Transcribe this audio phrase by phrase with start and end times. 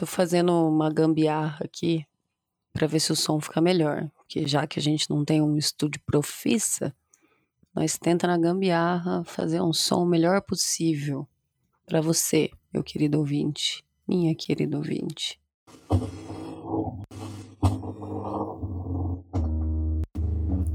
[0.00, 2.06] Tô fazendo uma gambiarra aqui
[2.72, 5.58] para ver se o som fica melhor, porque já que a gente não tem um
[5.58, 6.96] estúdio profissa,
[7.74, 11.28] nós tenta na gambiarra fazer um som o melhor possível
[11.84, 15.38] para você, meu querido ouvinte, minha querida ouvinte.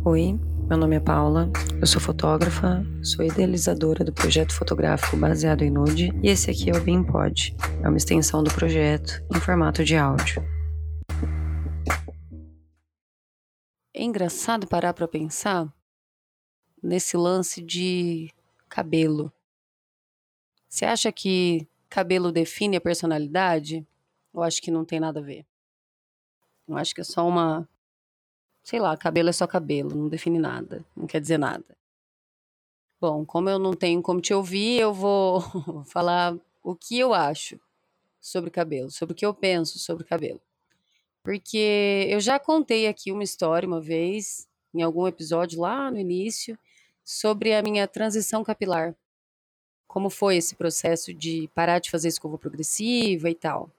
[0.06, 1.48] Oi, meu nome é Paula,
[1.80, 6.74] eu sou fotógrafa, sou idealizadora do projeto fotográfico baseado em nude e esse aqui é
[6.76, 10.44] o BeamPod, é uma extensão do projeto em formato de áudio.
[13.94, 15.72] É engraçado parar para pensar
[16.82, 18.34] nesse lance de
[18.68, 19.32] cabelo.
[20.68, 23.88] Você acha que cabelo define a personalidade?
[24.34, 25.46] Eu acho que não tem nada a ver.
[26.68, 27.70] Eu acho que é só uma
[28.66, 31.78] sei lá, cabelo é só cabelo, não define nada, não quer dizer nada.
[33.00, 35.40] Bom, como eu não tenho como te ouvir, eu vou
[35.86, 37.60] falar o que eu acho
[38.20, 40.42] sobre cabelo, sobre o que eu penso sobre cabelo.
[41.24, 46.58] Porque eu já contei aqui uma história uma vez, em algum episódio lá no início,
[47.04, 48.96] sobre a minha transição capilar.
[49.88, 53.70] Como foi esse processo de parar de fazer escova progressiva e tal.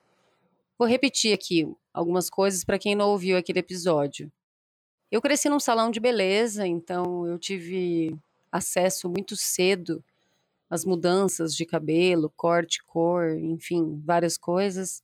[0.78, 4.31] Vou repetir aqui algumas coisas para quem não ouviu aquele episódio.
[5.11, 8.17] Eu cresci num salão de beleza, então eu tive
[8.51, 10.05] acesso muito cedo
[10.69, 15.01] às mudanças de cabelo, corte, cor, enfim, várias coisas.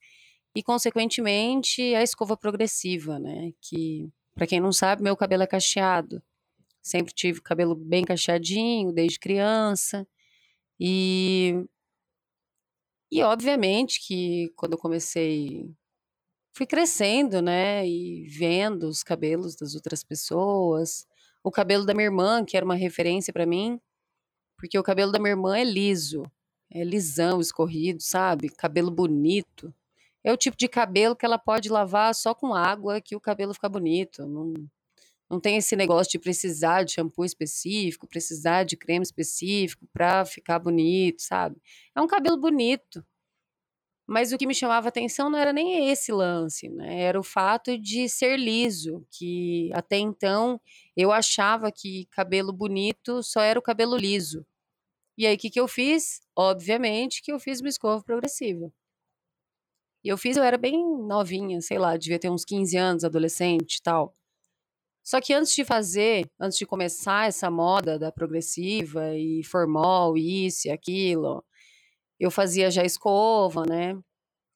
[0.55, 3.53] E, consequentemente, a escova progressiva, né?
[3.61, 6.23] Que, para quem não sabe, meu cabelo é cacheado.
[6.83, 10.07] Sempre tive cabelo bem cacheadinho, desde criança.
[10.81, 11.65] E,
[13.11, 15.71] e obviamente que quando eu comecei
[16.53, 21.07] fui crescendo, né, e vendo os cabelos das outras pessoas.
[21.43, 23.81] O cabelo da minha irmã, que era uma referência para mim,
[24.57, 26.23] porque o cabelo da minha irmã é liso,
[26.71, 28.49] é lisão, escorrido, sabe?
[28.49, 29.75] Cabelo bonito.
[30.25, 33.53] É o tipo de cabelo que ela pode lavar só com água que o cabelo
[33.55, 34.25] fica bonito.
[34.27, 34.55] Não,
[35.29, 40.59] não tem esse negócio de precisar de shampoo específico, precisar de creme específico para ficar
[40.59, 41.57] bonito, sabe?
[41.95, 43.05] É um cabelo bonito.
[44.13, 47.01] Mas o que me chamava atenção não era nem esse lance, né?
[47.01, 50.61] Era o fato de ser liso, que até então
[50.95, 54.45] eu achava que cabelo bonito só era o cabelo liso.
[55.17, 56.21] E aí o que, que eu fiz?
[56.37, 58.71] Obviamente que eu fiz uma escova progressiva.
[60.05, 63.77] E eu fiz, eu era bem novinha, sei lá, devia ter uns 15 anos, adolescente
[63.77, 64.15] e tal.
[65.03, 70.69] Só que antes de fazer, antes de começar essa moda da progressiva e formal, isso
[70.69, 71.43] e aquilo,
[72.23, 73.99] eu fazia já escova, né?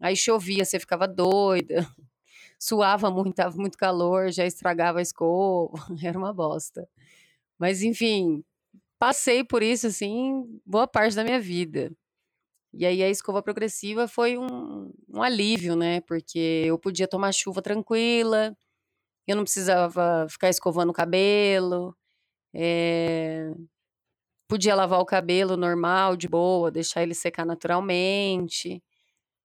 [0.00, 1.76] Aí chovia, você ficava doida.
[2.60, 6.88] Suava muito, tava muito calor, já estragava a escova, era uma bosta.
[7.58, 8.44] Mas enfim,
[8.98, 11.92] passei por isso assim boa parte da minha vida.
[12.74, 16.00] E aí a escova progressiva foi um, um alívio, né?
[16.02, 18.56] Porque eu podia tomar chuva tranquila,
[19.26, 21.96] eu não precisava ficar escovando o cabelo.
[22.54, 23.52] É,
[24.48, 28.82] Podia lavar o cabelo normal, de boa, deixar ele secar naturalmente,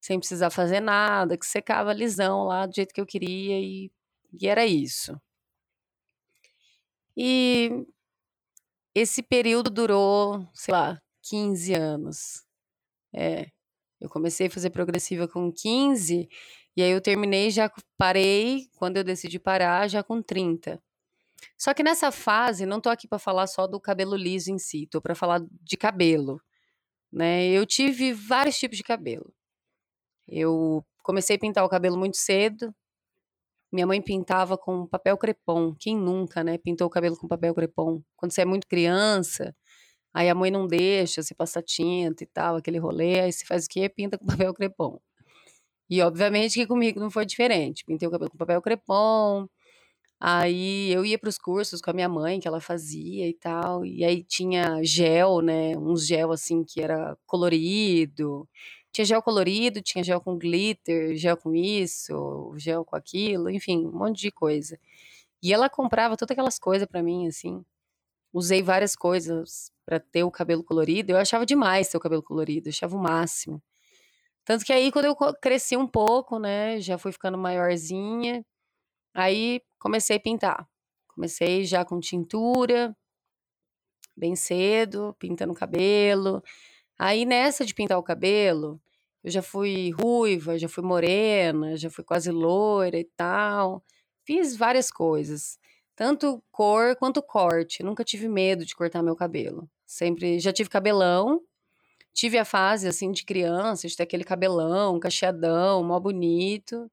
[0.01, 3.91] sem precisar fazer nada, que secava lisão lá do jeito que eu queria e,
[4.39, 5.19] e era isso.
[7.15, 7.85] E
[8.95, 12.43] esse período durou, sei lá, 15 anos.
[13.13, 13.47] É,
[13.99, 16.29] eu comecei a fazer progressiva com 15
[16.75, 20.81] e aí eu terminei já parei quando eu decidi parar já com 30.
[21.57, 24.87] Só que nessa fase, não tô aqui para falar só do cabelo liso em si,
[24.87, 26.41] tô para falar de cabelo,
[27.11, 27.47] né?
[27.49, 29.33] Eu tive vários tipos de cabelo.
[30.27, 32.73] Eu comecei a pintar o cabelo muito cedo.
[33.71, 35.75] Minha mãe pintava com papel crepom.
[35.79, 36.57] Quem nunca, né?
[36.57, 38.01] Pintou o cabelo com papel crepom.
[38.17, 39.55] Quando você é muito criança,
[40.13, 43.65] aí a mãe não deixa, você passa tinta e tal, aquele rolê, aí você faz
[43.65, 43.89] o quê?
[43.89, 44.99] Pinta com papel crepom.
[45.89, 47.85] E obviamente que comigo não foi diferente.
[47.85, 49.47] Pintei o cabelo com papel crepom,
[50.23, 53.83] Aí eu ia para os cursos com a minha mãe, que ela fazia e tal,
[53.83, 58.47] e aí tinha gel, né, uns gel assim que era colorido.
[58.91, 63.91] Tinha gel colorido, tinha gel com glitter, gel com isso, gel com aquilo, enfim, um
[63.91, 64.77] monte de coisa.
[65.43, 67.65] E ela comprava todas aquelas coisas para mim, assim.
[68.33, 71.11] Usei várias coisas para ter o cabelo colorido.
[71.13, 73.61] Eu achava demais ter o cabelo colorido, eu achava o máximo.
[74.45, 78.45] Tanto que aí, quando eu cresci um pouco, né, já fui ficando maiorzinha,
[79.13, 80.67] Aí comecei a pintar.
[81.07, 82.95] Comecei já com tintura,
[84.15, 86.43] bem cedo, pintando o cabelo.
[86.97, 88.79] Aí nessa de pintar o cabelo,
[89.23, 93.83] eu já fui ruiva, já fui morena, já fui quase loira e tal.
[94.23, 95.59] Fiz várias coisas,
[95.95, 97.83] tanto cor quanto corte.
[97.83, 99.69] Nunca tive medo de cortar meu cabelo.
[99.85, 101.41] Sempre já tive cabelão,
[102.13, 106.89] tive a fase, assim, de criança, de ter aquele cabelão, cacheadão, mó bonito.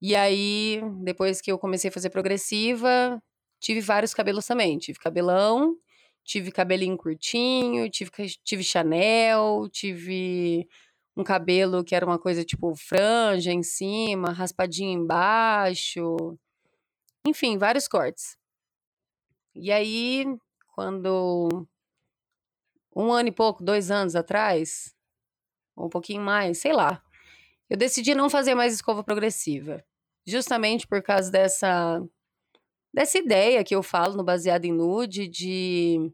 [0.00, 3.20] E aí, depois que eu comecei a fazer progressiva,
[3.60, 4.78] tive vários cabelos também.
[4.78, 5.76] Tive cabelão,
[6.24, 8.10] tive cabelinho curtinho, tive,
[8.44, 10.68] tive Chanel, tive
[11.16, 16.38] um cabelo que era uma coisa tipo franja em cima, raspadinho embaixo.
[17.26, 18.36] Enfim, vários cortes.
[19.54, 20.24] E aí,
[20.74, 21.66] quando
[22.94, 24.94] um ano e pouco, dois anos atrás,
[25.74, 27.02] ou um pouquinho mais, sei lá,
[27.70, 29.84] eu decidi não fazer mais escova progressiva.
[30.26, 32.02] Justamente por causa dessa,
[32.92, 36.12] dessa ideia que eu falo no Baseado em Nude de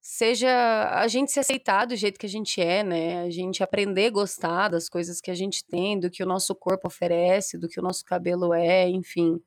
[0.00, 0.48] seja
[0.90, 3.20] a gente se aceitar do jeito que a gente é, né?
[3.22, 6.54] A gente aprender a gostar das coisas que a gente tem, do que o nosso
[6.54, 9.38] corpo oferece, do que o nosso cabelo é, enfim.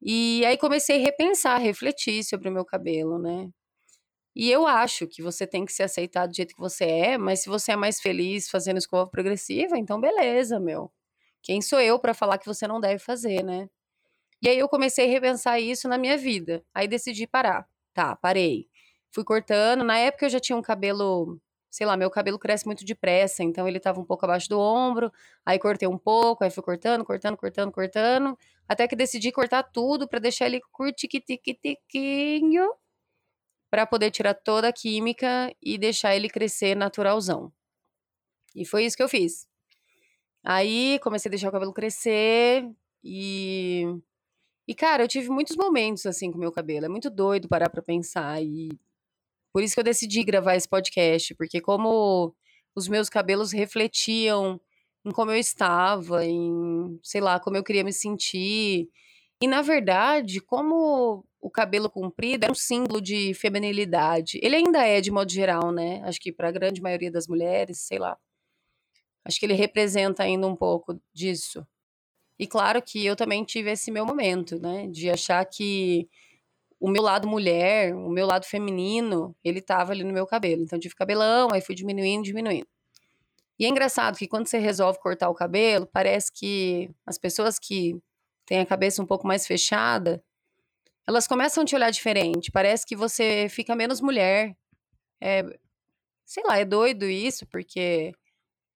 [0.00, 3.50] E aí comecei a repensar, refletir sobre o meu cabelo, né?
[4.34, 7.40] E eu acho que você tem que se aceitar do jeito que você é, mas
[7.42, 10.90] se você é mais feliz fazendo escova progressiva, então beleza, meu.
[11.42, 13.68] Quem sou eu para falar que você não deve fazer, né?
[14.42, 16.64] E aí eu comecei a repensar isso na minha vida.
[16.74, 17.66] Aí decidi parar.
[17.94, 18.68] Tá, parei.
[19.12, 19.84] Fui cortando.
[19.84, 21.38] Na época eu já tinha um cabelo,
[21.70, 25.12] sei lá, meu cabelo cresce muito depressa, então ele tava um pouco abaixo do ombro.
[25.46, 28.38] Aí cortei um pouco, aí fui cortando, cortando, cortando, cortando,
[28.68, 32.68] até que decidi cortar tudo para deixar ele curtiquitiquitiquinho
[33.72, 37.50] para poder tirar toda a química e deixar ele crescer naturalzão.
[38.54, 39.48] E foi isso que eu fiz.
[40.44, 42.70] Aí comecei a deixar o cabelo crescer
[43.02, 43.86] e
[44.68, 46.84] e cara, eu tive muitos momentos assim com o meu cabelo.
[46.84, 48.68] É muito doido parar para pensar e
[49.54, 52.34] por isso que eu decidi gravar esse podcast, porque como
[52.74, 54.60] os meus cabelos refletiam
[55.02, 58.90] em como eu estava, em, sei lá, como eu queria me sentir.
[59.40, 64.38] E na verdade, como o cabelo comprido é um símbolo de feminilidade.
[64.40, 66.00] Ele ainda é, de modo geral, né?
[66.04, 68.16] Acho que para a grande maioria das mulheres, sei lá.
[69.24, 71.66] Acho que ele representa ainda um pouco disso.
[72.38, 74.86] E claro que eu também tive esse meu momento, né?
[74.86, 76.08] De achar que
[76.78, 80.62] o meu lado mulher, o meu lado feminino, ele tava ali no meu cabelo.
[80.62, 82.66] Então, tive cabelão, aí fui diminuindo, diminuindo.
[83.58, 87.96] E é engraçado que quando você resolve cortar o cabelo, parece que as pessoas que
[88.46, 90.22] têm a cabeça um pouco mais fechada,
[91.06, 92.50] elas começam a te olhar diferente.
[92.50, 94.56] Parece que você fica menos mulher.
[95.20, 95.42] É,
[96.24, 98.12] sei lá, é doido isso, porque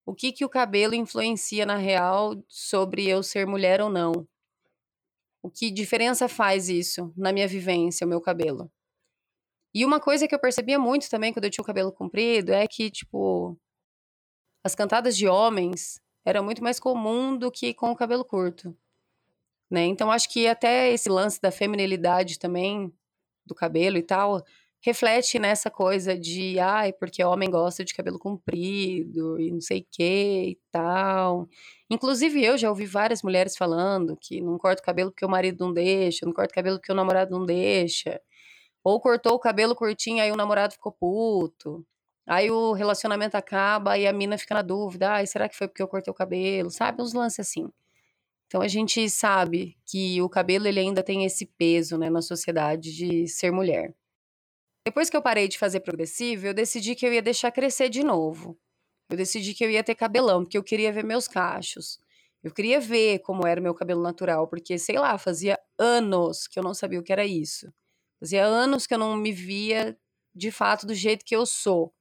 [0.04, 4.26] o que que o cabelo influencia na real sobre eu ser mulher ou não?
[5.42, 8.70] O que diferença faz isso na minha vivência, o meu cabelo?
[9.74, 12.66] E uma coisa que eu percebia muito também quando eu tinha o cabelo comprido é
[12.66, 13.58] que, tipo,
[14.64, 18.76] as cantadas de homens eram muito mais comum do que com o cabelo curto
[19.70, 19.84] né?
[19.84, 22.92] Então acho que até esse lance da feminilidade também
[23.46, 24.42] do cabelo e tal
[24.86, 29.86] reflete nessa coisa de ai, porque homem gosta de cabelo comprido e não sei o
[29.90, 31.48] que e tal.
[31.90, 35.64] Inclusive eu já ouvi várias mulheres falando que não corta o cabelo porque o marido
[35.64, 38.20] não deixa, não corta o cabelo porque o namorado não deixa.
[38.84, 41.84] Ou cortou o cabelo curtinho, aí o namorado ficou puto.
[42.26, 45.82] Aí o relacionamento acaba e a mina fica na dúvida: ai, será que foi porque
[45.82, 46.70] eu cortei o cabelo?
[46.70, 47.02] Sabe?
[47.02, 47.68] Uns lances assim.
[48.46, 52.94] Então a gente sabe que o cabelo ele ainda tem esse peso né, na sociedade
[52.94, 53.94] de ser mulher.
[54.86, 58.04] Depois que eu parei de fazer progressivo, eu decidi que eu ia deixar crescer de
[58.04, 58.56] novo.
[59.10, 61.98] Eu decidi que eu ia ter cabelão, porque eu queria ver meus cachos.
[62.42, 66.56] Eu queria ver como era o meu cabelo natural, porque, sei lá, fazia anos que
[66.56, 67.72] eu não sabia o que era isso.
[68.20, 69.98] Fazia anos que eu não me via
[70.32, 71.92] de fato do jeito que eu sou,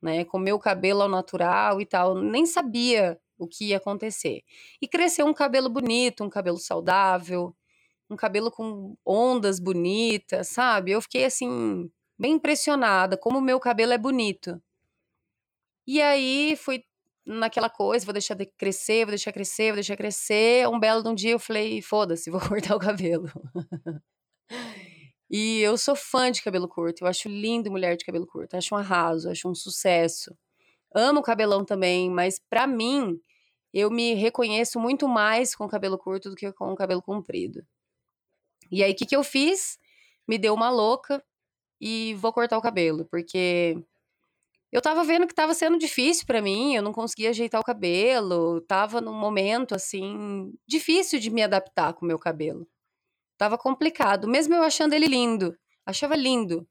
[0.00, 0.24] né?
[0.24, 2.14] Com meu cabelo ao natural e tal.
[2.14, 4.42] Nem sabia o que ia acontecer.
[4.80, 7.54] E cresceu um cabelo bonito, um cabelo saudável,
[8.10, 10.92] um cabelo com ondas bonitas, sabe?
[10.92, 14.60] Eu fiquei assim, bem impressionada como o meu cabelo é bonito.
[15.86, 16.84] E aí fui
[17.26, 20.68] naquela coisa, vou deixar de crescer, vou deixar crescer, vou deixar crescer.
[20.68, 23.30] Um belo de um dia eu falei, foda-se, vou cortar o cabelo.
[25.30, 28.74] e eu sou fã de cabelo curto, eu acho lindo mulher de cabelo curto, acho
[28.74, 30.36] um arraso, acho um sucesso.
[30.94, 33.20] Amo cabelão também, mas para mim,
[33.72, 37.64] eu me reconheço muito mais com cabelo curto do que com cabelo comprido.
[38.70, 39.78] E aí, o que, que eu fiz?
[40.26, 41.22] Me deu uma louca
[41.80, 43.76] e vou cortar o cabelo, porque
[44.72, 48.60] eu tava vendo que tava sendo difícil para mim, eu não conseguia ajeitar o cabelo,
[48.62, 52.68] tava num momento assim difícil de me adaptar com o meu cabelo.
[53.38, 55.56] Tava complicado, mesmo eu achando ele lindo,
[55.86, 56.68] achava lindo,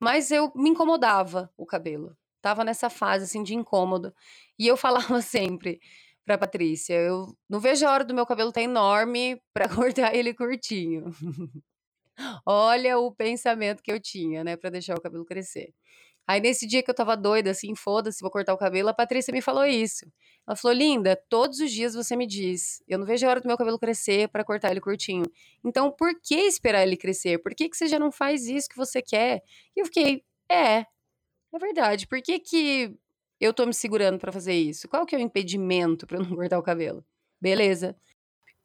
[0.00, 2.16] mas eu me incomodava o cabelo.
[2.42, 4.14] Tava nessa fase assim de incômodo.
[4.58, 5.80] E eu falava sempre:
[6.24, 6.94] pra Patrícia.
[6.94, 11.04] Eu não vejo a hora do meu cabelo tá enorme para cortar ele curtinho.
[12.46, 15.72] Olha o pensamento que eu tinha, né, para deixar o cabelo crescer.
[16.26, 19.32] Aí nesse dia que eu tava doida, assim, foda-se, vou cortar o cabelo, a Patrícia
[19.32, 20.06] me falou isso.
[20.46, 23.46] Ela falou: Linda, todos os dias você me diz, eu não vejo a hora do
[23.48, 25.24] meu cabelo crescer para cortar ele curtinho.
[25.64, 27.38] Então, por que esperar ele crescer?
[27.38, 29.42] Por que, que você já não faz isso que você quer?
[29.76, 30.86] E eu fiquei: É,
[31.52, 32.06] é verdade.
[32.06, 32.94] Por que, que
[33.40, 34.88] eu tô me segurando para fazer isso?
[34.88, 37.04] Qual que é o impedimento para eu não cortar o cabelo?
[37.40, 37.96] Beleza.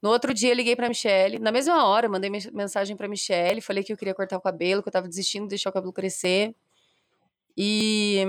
[0.01, 1.39] No outro dia, liguei pra Michelle.
[1.39, 3.61] Na mesma hora, mandei mensagem pra Michelle.
[3.61, 5.91] Falei que eu queria cortar o cabelo, que eu tava desistindo de deixar o cabelo
[5.91, 6.55] crescer.
[7.57, 8.23] E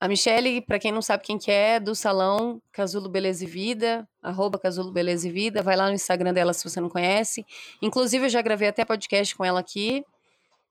[0.00, 4.08] a Michelle, para quem não sabe quem que é, do salão Casulo Beleza e Vida,
[4.22, 7.44] arroba Casulo Beleza e Vida, vai lá no Instagram dela se você não conhece.
[7.82, 10.04] Inclusive, eu já gravei até podcast com ela aqui.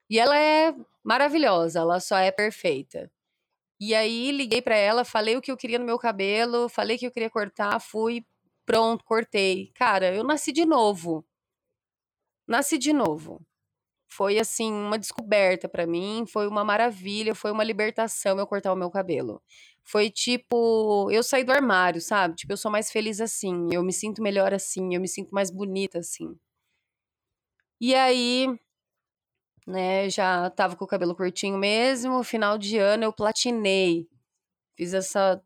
[0.10, 0.74] E ela é
[1.04, 3.12] maravilhosa, ela só é perfeita.
[3.80, 7.08] E aí, liguei para ela, falei o que eu queria no meu cabelo, falei que
[7.08, 8.26] eu queria cortar, fui,
[8.66, 9.72] pronto, cortei.
[9.76, 11.26] Cara, eu nasci de novo.
[12.48, 13.46] Nasci de novo
[14.08, 18.76] foi assim uma descoberta para mim, foi uma maravilha, foi uma libertação eu cortar o
[18.76, 19.42] meu cabelo.
[19.84, 22.36] Foi tipo, eu saí do armário, sabe?
[22.36, 25.52] Tipo, eu sou mais feliz assim, eu me sinto melhor assim, eu me sinto mais
[25.52, 26.36] bonita assim.
[27.80, 28.48] E aí,
[29.68, 34.08] né, já tava com o cabelo curtinho mesmo, final de ano eu platinei.
[34.76, 35.44] Fiz essa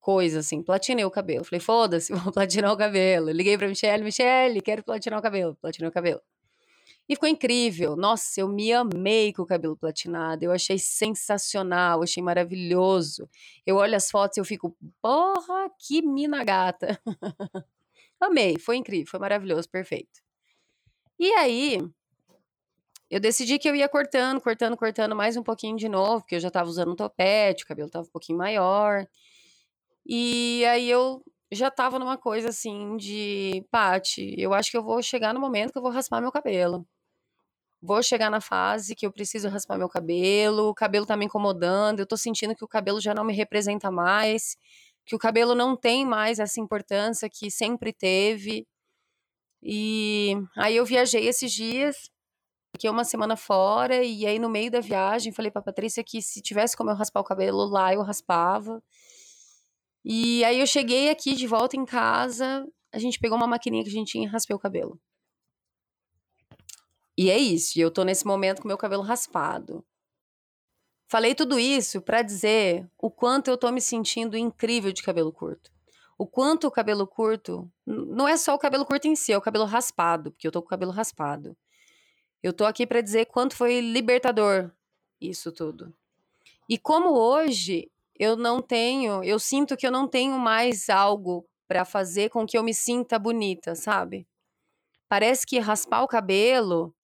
[0.00, 1.44] coisa assim, platinei o cabelo.
[1.44, 3.30] Falei, foda-se, vou platinar o cabelo.
[3.30, 5.56] Liguei pra Michelle, Michelle, quero platinar o cabelo.
[5.56, 6.20] Platinei o cabelo.
[7.08, 7.96] E ficou incrível.
[7.96, 10.44] Nossa, eu me amei com o cabelo platinado.
[10.44, 13.26] Eu achei sensacional, achei maravilhoso.
[13.66, 17.00] Eu olho as fotos e eu fico, porra, que mina gata.
[18.20, 20.20] Amei, foi incrível, foi maravilhoso, perfeito.
[21.18, 21.78] E aí,
[23.10, 26.40] eu decidi que eu ia cortando, cortando, cortando mais um pouquinho de novo, porque eu
[26.40, 29.06] já tava usando um topete, o cabelo tava um pouquinho maior.
[30.06, 31.22] E aí eu
[31.52, 35.72] já tava numa coisa assim de, Pati, eu acho que eu vou chegar no momento
[35.72, 36.86] que eu vou raspar meu cabelo
[37.80, 42.00] vou chegar na fase que eu preciso raspar meu cabelo, o cabelo tá me incomodando,
[42.00, 44.56] eu tô sentindo que o cabelo já não me representa mais,
[45.06, 48.66] que o cabelo não tem mais essa importância que sempre teve.
[49.62, 51.96] E aí eu viajei esses dias,
[52.78, 56.40] fiquei uma semana fora, e aí no meio da viagem falei pra Patrícia que se
[56.40, 58.80] tivesse como eu raspar o cabelo lá, eu raspava.
[60.04, 63.90] E aí eu cheguei aqui de volta em casa, a gente pegou uma maquininha que
[63.90, 64.98] a gente tinha e raspei o cabelo.
[67.16, 69.84] E é isso, eu tô nesse momento com meu cabelo raspado.
[71.08, 75.72] Falei tudo isso para dizer o quanto eu tô me sentindo incrível de cabelo curto.
[76.16, 79.40] O quanto o cabelo curto, não é só o cabelo curto em si, é o
[79.40, 81.56] cabelo raspado, porque eu tô com o cabelo raspado.
[82.42, 84.70] Eu tô aqui para dizer quanto foi libertador
[85.20, 85.92] isso tudo.
[86.68, 91.84] E como hoje eu não tenho, eu sinto que eu não tenho mais algo para
[91.84, 94.26] fazer com que eu me sinta bonita, sabe?
[95.08, 96.94] Parece que raspar o cabelo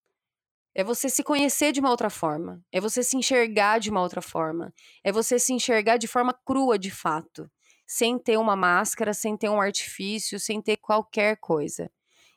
[0.74, 2.62] é você se conhecer de uma outra forma.
[2.72, 4.74] É você se enxergar de uma outra forma.
[5.02, 7.50] É você se enxergar de forma crua, de fato.
[7.86, 11.90] Sem ter uma máscara, sem ter um artifício, sem ter qualquer coisa.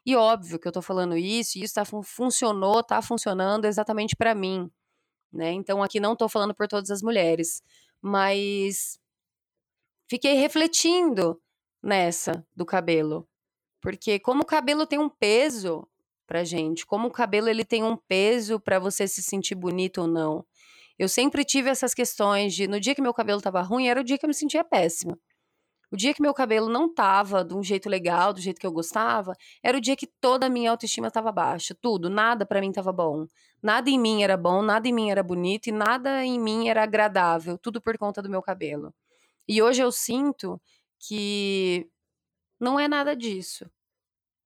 [0.07, 4.33] E óbvio que eu tô falando isso, e isso tá, funcionou, tá funcionando exatamente para
[4.33, 4.71] mim.
[5.33, 5.51] Né?
[5.51, 7.61] Então aqui não tô falando por todas as mulheres.
[8.01, 8.97] Mas
[10.09, 11.41] fiquei refletindo
[11.83, 13.27] nessa do cabelo.
[13.81, 15.85] Porque como o cabelo tem um peso,
[16.25, 20.07] pra gente, como o cabelo ele tem um peso para você se sentir bonito ou
[20.07, 20.45] não.
[20.97, 24.03] Eu sempre tive essas questões de no dia que meu cabelo tava ruim, era o
[24.05, 25.19] dia que eu me sentia péssima.
[25.89, 28.71] O dia que meu cabelo não tava de um jeito legal, do jeito que eu
[28.71, 32.71] gostava, era o dia que toda a minha autoestima tava baixa, tudo, nada para mim
[32.71, 33.25] tava bom.
[33.63, 36.83] Nada em mim era bom, nada em mim era bonito e nada em mim era
[36.83, 38.93] agradável, tudo por conta do meu cabelo.
[39.47, 40.61] E hoje eu sinto
[40.99, 41.87] que
[42.59, 43.65] não é nada disso.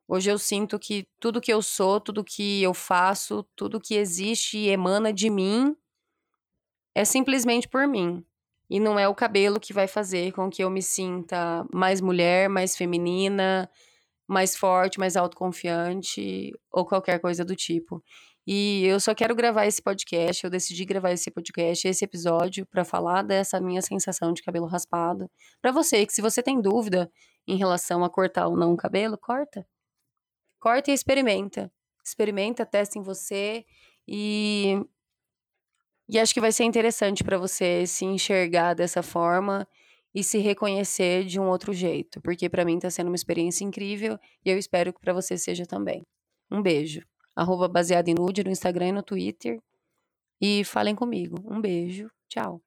[0.08, 4.58] Hoje eu sinto que tudo que eu sou, tudo que eu faço, tudo que existe
[4.58, 5.76] e emana de mim
[6.94, 8.24] é simplesmente por mim.
[8.72, 12.48] E não é o cabelo que vai fazer com que eu me sinta mais mulher,
[12.48, 13.70] mais feminina,
[14.26, 18.02] mais forte, mais autoconfiante ou qualquer coisa do tipo.
[18.48, 22.86] E eu só quero gravar esse podcast, eu decidi gravar esse podcast, esse episódio para
[22.86, 25.30] falar dessa minha sensação de cabelo raspado.
[25.62, 27.12] Para você que se você tem dúvida
[27.46, 29.68] em relação a cortar ou não o cabelo, corta.
[30.62, 31.70] Corta e experimenta.
[32.06, 33.66] Experimenta, testa em você
[34.08, 34.82] e
[36.12, 39.66] e acho que vai ser interessante para você se enxergar dessa forma
[40.14, 44.20] e se reconhecer de um outro jeito, porque para mim tá sendo uma experiência incrível
[44.44, 46.06] e eu espero que para você seja também.
[46.52, 47.02] Um beijo.
[47.34, 49.62] Arroba baseado em nude no Instagram e no Twitter.
[50.42, 51.38] E falem comigo.
[51.50, 52.12] Um beijo.
[52.28, 52.62] Tchau.